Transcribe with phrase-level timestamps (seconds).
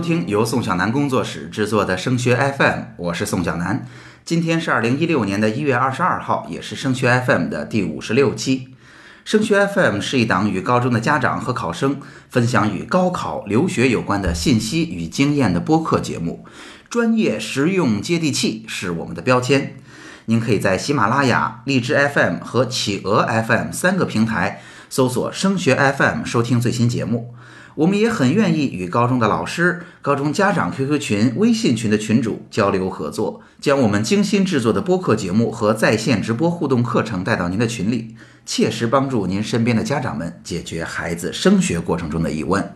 [0.00, 3.86] 收听由宋小南工作室制作的升学 FM，我是宋小南。
[4.24, 8.68] 今天是二零一六年的一月二十二号，也是升学 FM 的第五十六期。
[9.26, 12.00] 升学 FM 是一档与高中的家长和考生
[12.30, 16.46] 分享与高考、留学有关的信息与经验的播客节目，
[16.88, 19.76] 专业、实用、接地气是我们的标签。
[20.24, 27.34] 您可以在喜马拉雅、荔枝 FM 和企鹅 FM 三个平台搜索“升学 FM” 收听最新节目。
[27.76, 42.74] 我们也很愿意与高中的老师、高中家长 QQ 群、微信群的群主交流合作，将我们精心制作的播客节目和在线直播互动课程带到您的群里，切实帮助您身边的家长们解决孩子升学过程中的疑问。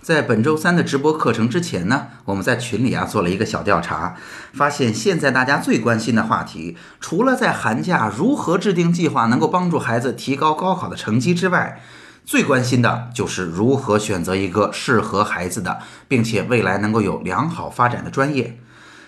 [0.00, 4.16] 在本周三的直播课程之前呢，我们在群里啊做了一个小调查，
[4.54, 11.82] 发现现在大家最关心的话题，除了在寒假如何制定计划能够帮助孩子提高高考的成绩之外，
[12.28, 18.58] 最关心的就是如何选择一个适合孩子的，并且未来能够有良好发展的专业。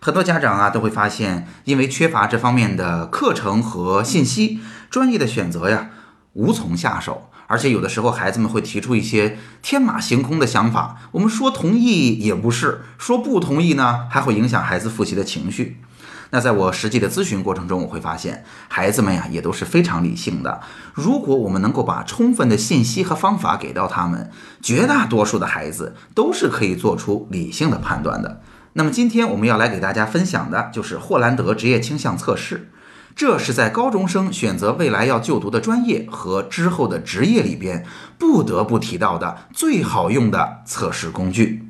[0.00, 4.58] 很多家长啊都会发现，因为缺乏这方面的课程和信息，
[4.90, 5.90] 专业的选择呀
[6.32, 7.30] 无从下手。
[7.46, 15.80] 而且有的时候孩子们会提出一些天马行空的想法，我们说同意也不是，说不同意呢，还会影响孩子复习的情绪。
[16.34, 20.60] 那在我实际的咨询过程中，我会发现孩子们呀也都是非常理性的。
[20.92, 24.28] 如果我们能够把充分的信息和方法给到他们，
[24.60, 28.40] 绝大多数的孩子都是可以做出理性的判断的。
[28.72, 32.68] 那么今天我们要来给大家分享的就是霍兰德职业倾向测试，
[33.14, 37.86] 这是在高中生选择未来要就读的专业和之后的职业里边
[38.18, 41.68] 不得不提到的最好用的测试工具。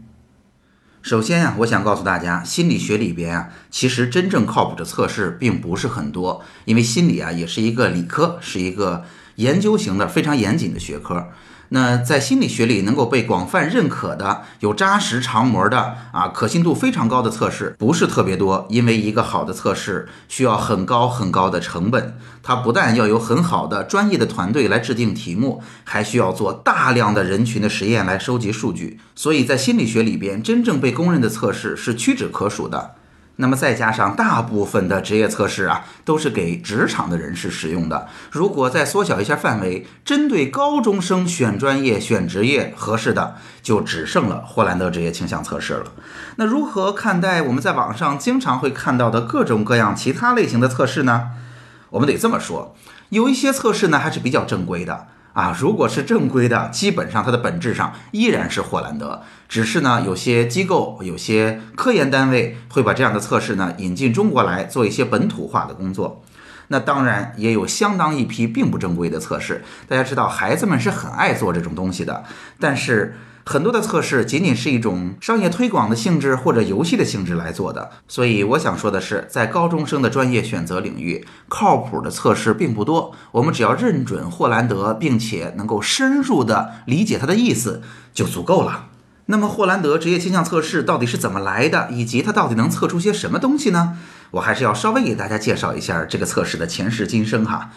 [1.04, 11.28] 首先啊，我想告诉大家，心理学里边啊，其实真正靠谱的测试并不是很多，因为心理啊也是一个理科，是一个研究型的非常严谨的学科。
[11.70, 32.92] 那在心理学里能够被广泛认可的、有扎实长模的啊，可信度非常高的测试不是特别多，因为一个好的测试需要很高很高的成本，它不但要有很好的专业的团队来制定题目，还需要做大量的人群的实验来收集数据，所以在心理学里边，真正被公认的测试是屈指可数的。
[33.36, 38.06] 那么再加上大部分的职业测试啊，都是给职场的人士使用的。
[38.30, 45.86] 如果再缩小一下范围，针对高中生选专业、选职业合适的，就只剩了霍兰德职业倾向测试了。
[46.36, 51.30] 那如何看待我们在网上经常会看到的各种各样其他类型的测试呢？
[51.90, 52.76] 我们得这么说，
[53.08, 55.08] 有一些测试呢还是比较正规的。
[55.34, 66.22] 啊，如果是正规的，基本上它的本质上依然是霍兰德，只是呢，有些机构、有些科研单位会把这样的测试呢引进中国来做一些本土化的工作。
[66.68, 69.62] 那当然也有相当一批并不正规的测试。
[69.86, 72.24] 大家知道，孩子们是很爱做这种东西的，
[72.58, 73.18] 但是。
[73.46, 83.12] 很多的测试仅仅是一种商业推广的性质或者游戏的性质来做的，所以我想说的是，在高中生的专业选择领域，靠谱的测试并不多。
[83.32, 87.82] 我们只要认准霍兰德，并且能够深入的理解它的意思
[88.14, 88.86] 就足够了。
[89.26, 93.98] 那么，霍兰德职业倾向测试到底是怎么来的，以及它到底能测出些什么东西呢？
[94.32, 97.70] 我还是要稍微给大家介绍一下这个测试的前世今生哈。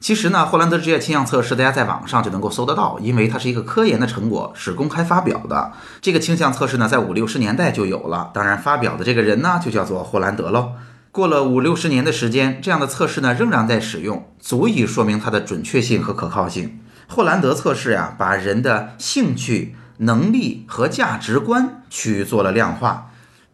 [0.00, 5.72] 其实呢，霍兰德职业倾向测试大家在网上就能够搜得到，因为它是一个科研的成果，是公开发表的。
[6.00, 10.72] 这个倾向测试呢，在五六十年代就有了，当然发表的这个人呢，就叫做霍兰德喽。
[11.12, 16.80] 过了五六十年的时间，这样的测试呢，仍然在使用，足以说明它的准确性和可靠性。
[17.06, 23.09] 霍兰德测试呀，把人的兴趣、能力和价值观去做了量化。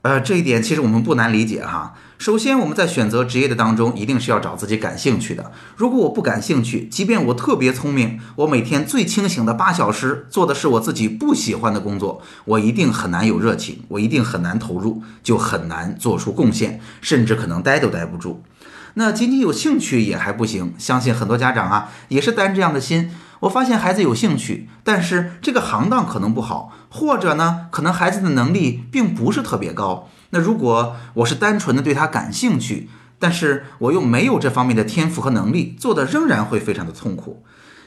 [0.06, 1.94] 呃，这一点其实我们不难理解哈。
[2.16, 5.50] 首先，我们在选择职业的当中，一定是要找自己感兴趣的。
[5.74, 18.44] 如果我不感兴趣，即便我特别聪明，我每天最清醒的八小时做的是我自己不喜欢的工作，我一定很难有热情，我一定很难投入，就很难做出贡献，甚至可能待都待不住。
[18.94, 23.10] 那仅仅有兴趣也还不行，相信很多家长啊也是担这样的心。
[23.40, 30.08] 我发现孩子有兴趣，但是这个行当可能不好，或者呢，可能孩子的能力并不是特别高。
[30.30, 32.88] 那如果我是单纯的对他感兴趣，
[33.18, 37.42] 但是我又没有这方面的天赋和能力，做的仍然会非常的痛苦。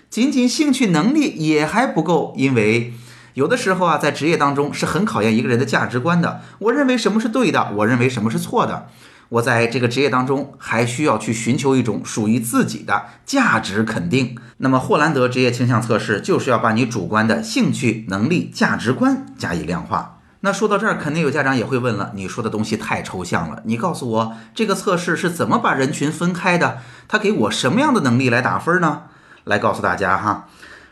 [0.10, 2.94] 仅仅兴趣能力也还不够，因为
[3.34, 6.42] 有的时候啊，在职业当中是很考验一个人的价值观的。
[6.60, 8.88] 我认为什么是对的，我认为什么是错的。
[9.30, 14.36] 我在这个职业当中还需要去寻求一种属于自己的价值肯定。
[14.58, 20.18] 那么霍兰德职业倾向测试就是要把你主观的兴趣、能力、价值观加以量化。
[20.42, 26.80] 那说到这儿，肯定有家长也会问了：你说的东西太抽象了，你告诉我这个测试是怎么把人群分开的？
[27.08, 29.04] 他给我什么样的能力来打分呢？
[29.44, 30.48] 来告诉大家哈。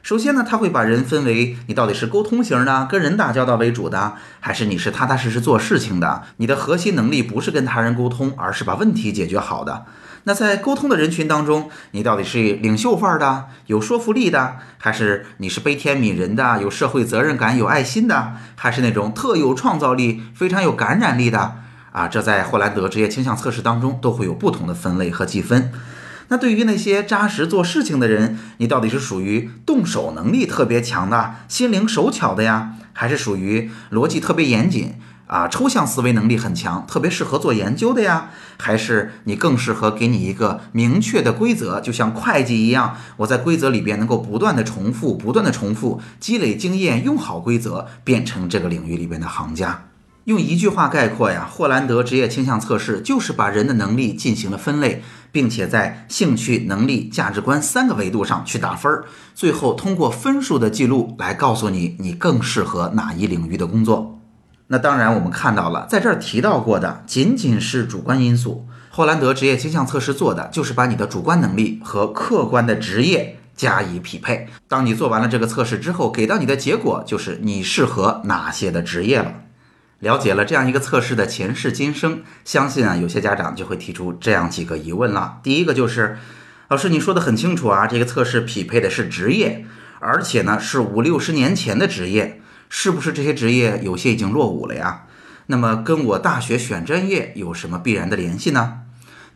[0.07, 6.23] 首先呢，他会把人分为你到底是沟通型的，跟人打交道为主的，还是你是踏踏实实做事情的？
[6.37, 9.83] 你的核心能力不是跟他人沟通，而是把问题解决好的。
[10.23, 21.55] 那在沟通的人群当中，你到底是领袖范儿的，有说服力的，还是你是悲天悯人的，有社会责任感、有爱心的，还是那种特有创造力、非常有感染力的？
[21.91, 25.69] 啊，这在霍兰德职业倾向测试当中都会有不同的分类和计分。
[26.29, 34.95] 那对于那些扎实做事情的人，你到底是属于动手能力特别强的、心灵手巧的呀，还是属于逻辑特别严谨
[35.27, 38.29] 啊、抽象思维能力很强、特别适合做研究的呀？
[38.57, 49.83] 还是你更适合给你一个明确的规则，就像会计一样，我在规则里边能够不断的重复、不断的重复，积累经验，用好规则，变成这个领域里边的行家。
[50.23, 64.19] 用一句话概括呀，霍兰德职业倾向测试就是把人的能力进行了分类，并且在兴趣、能力、价值观三个维度上去打分儿，最后通过分数的记录来告诉你你更适合哪一领域的工作。
[64.67, 68.65] 那当然，我们看到了，在这儿提到过的仅仅是主观因素。
[68.89, 74.47] 霍兰德职业倾向测试做的就是把你的主观能力和客观的职业加以匹配。
[74.67, 79.31] 当你做完了这个测试之后，给到你的结果就是你适合哪些的职业了。
[79.99, 85.39] 了解了这样一个测试的前世今生，相信啊，有些家长就会提出这样几个疑问了。
[85.41, 86.19] 第一个就是，
[86.67, 89.65] 老师你说的很清楚啊，这个测试匹配的是职业，
[89.99, 92.39] 而且呢是五六十年前的职业，
[92.69, 95.05] 是不是这些职业有些已经落伍了呀？
[95.47, 98.81] 那么跟我大学选专业有什么必然的联系呢？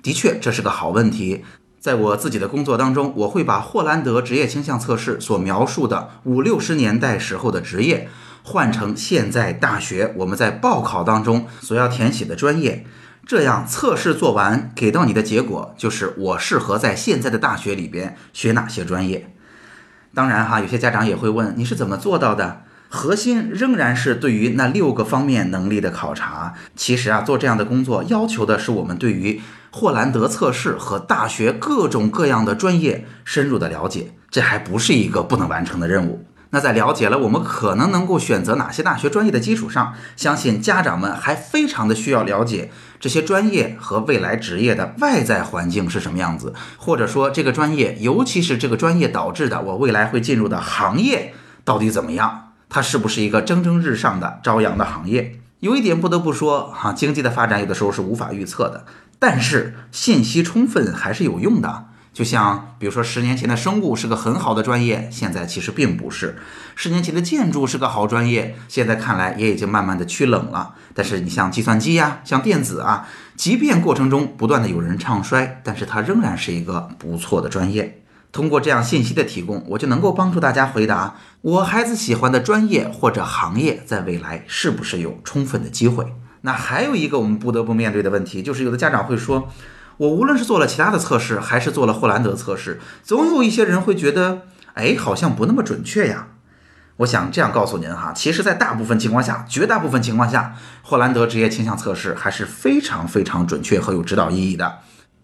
[0.03, 1.43] 的确，这是个好问题。
[1.79, 8.07] 在我自己的工作当中，我会把霍兰德职业倾向测试所描述的五六十年代时候的职业。
[8.43, 12.85] 换成现在大学我们在报考当中所要填写的专业，
[13.25, 19.33] 这样测试做完给到你的结果就是我适合在现在的大学里边学哪些专业。
[20.13, 22.63] 当然哈，有些家长也会问你是怎么做到的？
[22.89, 26.55] 核心仍然是对于那六个方面能力的考察。
[26.75, 29.39] 其实啊，做这样的工作要求的是我们对于
[29.69, 36.25] 霍兰德测试和大学各种各样的专业深入的了解，这还不是一个不能完成的任务。
[36.51, 51.33] 那在了解了我们可能能够选择哪些大学专业的基础上，相信家长们还非常的需要了解这些专业和未来职业的外在环境是什么样子，或者说这个专业，尤其是这个专业导致的我未来会进入的行业
[51.63, 55.39] 到底怎么样，它是不是一个蒸蒸日上的朝阳的行业？
[55.61, 58.85] 有一点不得不说哈，经济的发展有的时候是无法预测的，
[59.19, 61.85] 但是信息充分还是有用的。
[62.13, 66.35] 就像比如说，十年前的生物是个很好的专业，现在其实并不是；
[66.75, 70.75] 十年前的建筑是个好专业，现在看来也已经慢慢的趋冷了。
[70.93, 78.03] 但是你像计算机呀，像电子啊，即便过程中不断的有人唱衰，但是它仍然是一个不错的专业。
[78.33, 86.13] 通过这样信息的提供，我就能够帮助大家回答我孩子喜欢的专业或者行业在未来是不是有充分的机会。
[86.41, 89.49] 那还有一个我们不得不面对的问题，就是有的家长会说。
[90.01, 94.41] 我无论是做了其他的测试，还是做了霍兰德测试，总有一些人会觉得，
[94.73, 96.29] 哎，好像不那么准确呀。
[96.97, 104.79] 我想这样告诉您哈，其实，在大部分情况下，绝大部分情况下，霍兰德职业倾向测试还是非常非常准确和有指导意义的。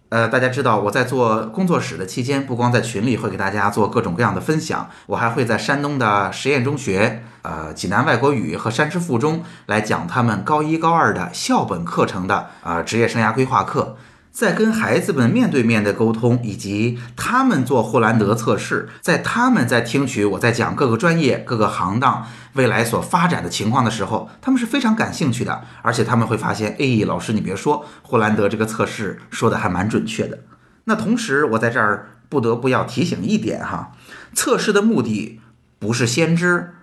[0.09, 13.97] 呃，大家知道我在做工作室的期间，不光在群里会给大家做各种各样的分享，我还会在山东的实验中学、呃济南外国语和山师附中来讲他们高一高二的校本课程的啊、职业生涯规划课。
[14.37, 30.37] 在跟孩子们面对面的沟通，以及他们做霍兰德测试，在他们在听取我在讲各个专业、各个行当未来所发展的情况的时候，他们是非常感兴趣的，而且他们会发现，哎，老师你别说，霍兰德这个测试说的还蛮准确的。
[30.83, 33.93] 那同时，我在这儿不得不要提醒一点哈，
[34.35, 35.41] 测试的目的
[35.79, 36.75] 不是先知，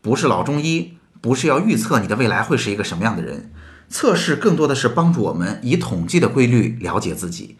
[0.00, 3.50] 不是老中医，不是要预测你的未来会是一个什么样的人。
[3.90, 7.58] 测试更多的是帮助我们以统计的规律了解自己。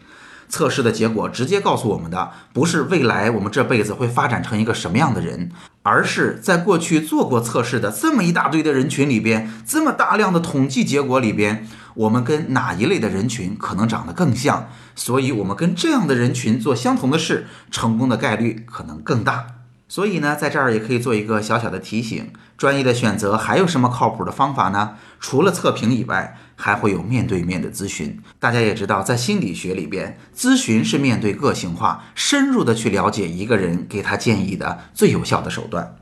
[0.49, 5.49] 测试的结果直接告诉我们的，不是未来我们这辈子会发展成一个什么样的人，
[5.81, 19.47] 而是在过去做过测试的这么一大堆的人群里边，这么大量的统计结果里边，我们跟哪一类的人群可能长得更像，所以我们跟这样的人群做相同的事，成功的概率可能更大。
[19.91, 24.95] 所以呢，在这儿也可以做一个小小的提醒：专业的选择还有什么靠谱的方法呢？
[25.19, 28.17] 除了测评以外，还会有面对面的咨询。
[28.39, 35.97] 大家也知道，在心理学里边，咨询是面对个性化、深入的去了解一个人，给他建议的最有效的手段。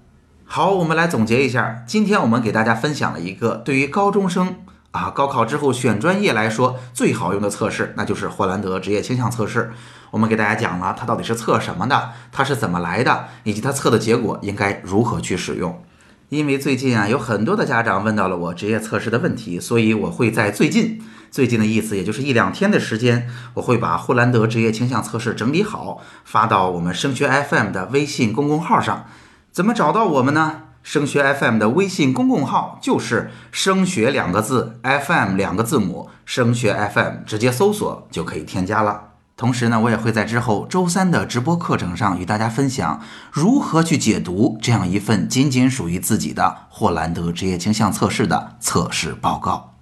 [0.46, 4.58] 好，我们来总结一下，今天我们给大家分享了一个对于高中生
[4.92, 9.72] 啊，高考之后选专业来说，最好用的测试那就是霍兰德职业倾向测试。
[10.12, 15.84] 我们给大家讲了它到底是测什么的，它是怎么来的，以及它测的结果应该如何去使用。
[16.30, 29.06] 因为最近啊，有很多的家长问到了我职业测试的问题，所以我会在最近，最近的意思也就是一两天的时间，我会把霍兰德职业倾向测试整理好，发到我们升学 FM 的微信公共号上。
[29.52, 30.62] 怎么找到我们呢？
[30.82, 39.04] 升学 FM 的微信公共号就是“升学”两个字，FM 两个字母，升学 FM 直接搜索就可以添加了。
[39.38, 43.00] 同时呢，我也会在之后周三的直播课程上与大家分享
[43.32, 49.76] 如何去解读这样一份仅仅属于自己的霍兰德职业倾向测试的测试报告。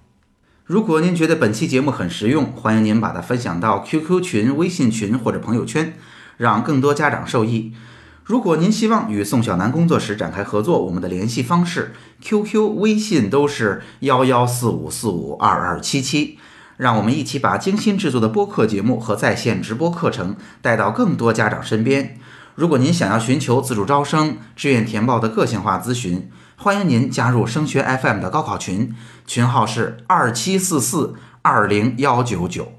[0.64, 5.94] 如果您觉得本期节目很实用，欢迎您把它分享到 QQ 群、微信群或者朋友圈，
[6.36, 7.72] 让更多家长受益。
[8.28, 16.38] 如果您希望与宋小南工作室展开合作，我们的联系方式 QQ、微信都是幺幺四五四五二二七七。
[16.76, 22.18] 让我们一起把精心制作的播客节目和在线直播课程带到更多家长身边。
[22.54, 28.94] 如果您想要寻求自主招生、志愿填报的个性化咨询，欢迎您加入升学 FM 的高考群，
[29.26, 32.74] 群号是二七四四二零幺九九。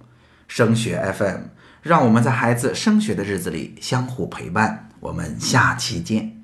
[0.47, 1.45] 升学 FM，
[1.81, 4.88] 让我们在孩子升学的日子里相互陪伴。
[4.99, 6.35] 我们下期见。